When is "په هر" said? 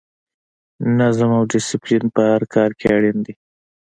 2.15-2.43